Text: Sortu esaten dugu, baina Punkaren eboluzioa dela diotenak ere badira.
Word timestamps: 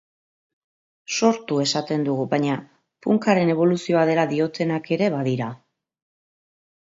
Sortu 1.17 1.59
esaten 1.63 2.05
dugu, 2.07 2.25
baina 2.31 2.55
Punkaren 3.07 3.53
eboluzioa 3.57 4.07
dela 4.11 4.25
diotenak 4.33 4.91
ere 4.97 5.11
badira. 5.19 5.53